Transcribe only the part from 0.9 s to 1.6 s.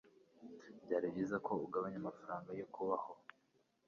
byiza ko